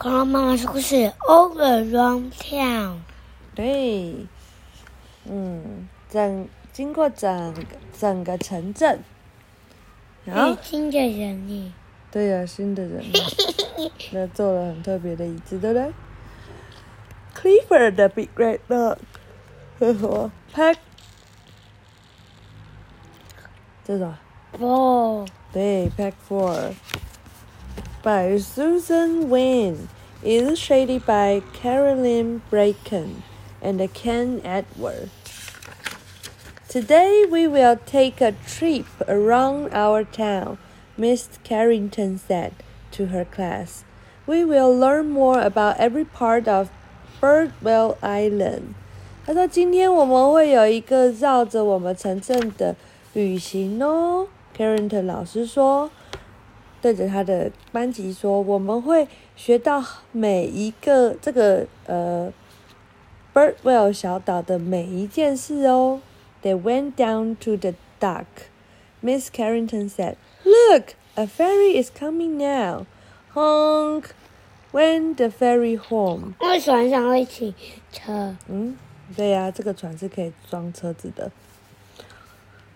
[0.00, 0.94] 恐龙妈妈说故事
[1.28, 3.00] ，All around town。
[3.54, 4.26] 对，
[5.26, 7.62] 嗯，整经过整个
[7.98, 9.00] 整个城镇，
[10.24, 11.74] 然后有新的人呢，
[12.10, 13.18] 对呀、新的人呢，
[14.12, 15.92] 那做了很特别的椅子，对不对
[17.68, 18.96] ？Clifford the big red dog，
[19.80, 20.76] 呵呵，Pack，
[23.84, 24.14] 这种。
[24.58, 26.72] 哦，对，Pack Four
[28.03, 29.89] by Susan Wynn,
[30.23, 33.23] illustrated by Carolyn Bracken
[33.61, 35.09] and Ken Edward.
[36.67, 40.57] Today we will take a trip around our town,
[40.97, 42.53] Miss Carrington said
[42.91, 43.83] to her class.
[44.27, 46.69] We will learn more about every part of
[47.21, 48.75] Birdwell Island.
[49.25, 52.75] 她说：“今天我们会有一个绕着我们城镇的
[53.13, 55.89] 旅行哦。” Carrington 老师说，
[56.80, 62.32] 对着他的班级说：“我们会学到每一个这个呃
[63.34, 66.00] Birdwell 小岛的每一件事哦。”
[66.42, 68.24] They went down to the dock.
[69.02, 72.86] Miss Carrington said, "Look, a ferry is coming now."
[73.34, 74.06] Honk
[74.72, 76.34] went the ferry home.
[76.40, 77.54] 为船上会骑
[77.92, 78.34] 车？
[78.48, 78.76] 嗯，
[79.14, 81.30] 对呀、这个船是可以装车子的。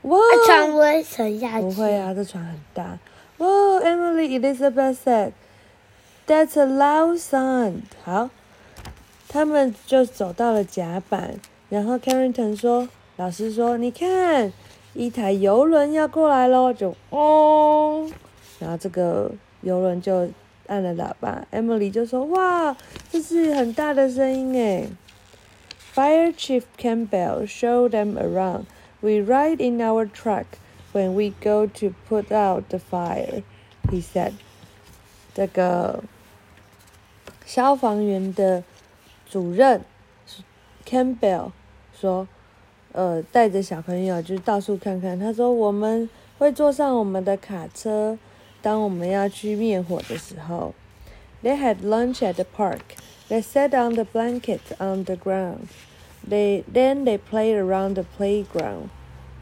[0.02, 0.18] 哇！
[0.18, 1.62] 那船不会沉下去？
[1.62, 2.98] 不会啊，这船很大。
[3.38, 3.48] 哇
[3.80, 5.32] ，Emily Elizabeth said,
[6.26, 8.30] "That's a loud sound." 好，
[9.28, 14.52] 他们就走到了甲板，然后 Carrington 说：“老师说，你看，
[14.94, 18.08] 一台游轮要过来喽，就哦，
[18.60, 19.32] 然后这个
[19.62, 20.28] 游轮就
[20.68, 21.44] 按了喇叭。
[21.50, 22.76] Emily 就说：哇，
[23.10, 24.88] 这是很大的声音诶。
[25.94, 28.64] Fire Chief Campbell showed them around.
[29.00, 30.44] We ride in our truck
[30.93, 33.43] when we go to put out the fire,
[33.89, 34.33] he said.
[35.33, 36.03] 这个
[37.45, 38.63] 消防员的
[39.29, 39.81] 主任
[40.85, 41.51] Campbell
[41.93, 42.27] 说，
[42.91, 45.19] 呃，带着小朋友就是到处看看。
[45.19, 48.17] 他说我们会坐上我们的卡车，
[48.61, 50.73] 当我们要去灭火的时候。
[51.41, 52.81] They had lunch at the park.
[53.29, 55.69] They sat on the blanket on the ground.
[56.27, 58.89] They then they played around the playground.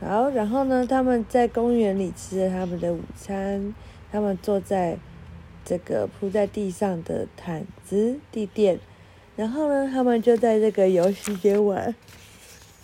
[0.04, 3.74] 好，然后呢，他们在公园里吃了他们的午餐。
[4.10, 4.98] 他们坐在
[5.64, 8.78] 这个铺在地上的毯子地垫，
[9.36, 11.94] 然后呢，他们就在这个游戏间玩，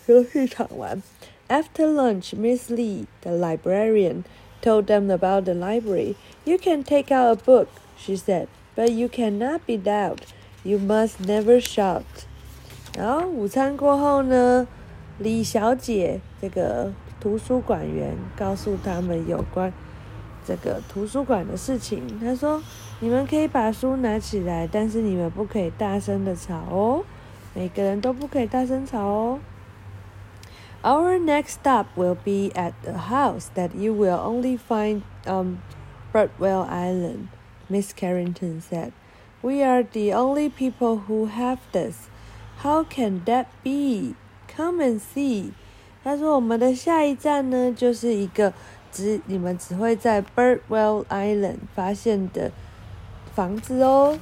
[0.07, 1.03] 游戏场玩。
[1.49, 4.25] After lunch, Miss Lee, the librarian,
[4.63, 6.15] told them about the library.
[6.45, 7.67] You can take out a book,
[7.99, 10.21] she said, but you cannot be loud.
[10.63, 12.05] You must never shout.
[12.97, 14.67] 然后午餐过后呢，
[15.19, 16.91] 李小姐这个
[17.21, 19.73] 图书馆员告诉他们有关
[20.45, 22.19] 这个图书馆的事情。
[22.21, 22.63] 他说
[23.01, 27.05] ：“你们可以把书拿起来，但是你们不可以大声的吵哦，
[27.55, 29.41] 每个人都不可以大声吵哦。”
[30.83, 35.59] Our next stop will be at a house that you will only find on
[36.13, 37.29] Birdwell Island,
[37.69, 38.93] Miss Carrington said.
[39.43, 42.09] We are the only people who have this.
[42.63, 44.15] How can that be?
[44.47, 45.53] Come and see.
[46.03, 48.53] 他说我们的下一站呢，就是一个
[48.91, 52.51] 只你们只会在 Birdwell Island 发现的
[53.35, 54.19] 房子哦。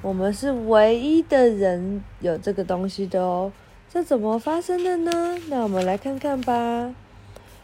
[0.00, 3.52] 我们是唯一的人有这个东西的哦。
[3.90, 5.38] 这怎么发生的呢？
[5.48, 6.94] 那我们来看看吧。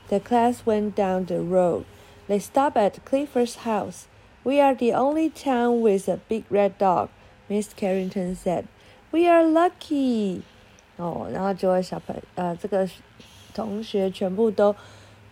[0.09, 1.85] The class went down the road.
[2.29, 4.05] They stopped at Clifford's house.
[4.43, 7.09] We are the only town with a big red dog,
[7.49, 8.65] Miss Carrington said.
[9.11, 10.43] We are lucky.
[10.97, 12.89] 哦，然后结果小朋呃这个
[13.55, 14.75] 同学全部都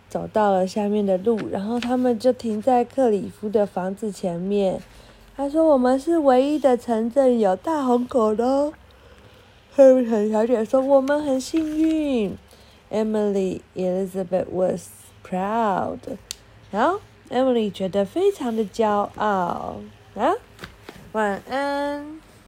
[0.09, 4.81] 走到了下面的路，然后他们就停在克里夫的房子前面。
[5.35, 8.73] 他说：“我们是唯一的城镇有大红狗的哦。”
[9.75, 12.37] Harry 小姐说：“我们很幸运。”
[12.91, 14.89] Emily Elizabeth was
[15.27, 15.97] proud.
[16.69, 16.99] 然后
[17.31, 19.77] Emily 觉得非常的骄傲
[20.15, 20.33] 啊。
[21.13, 22.22] 晚安。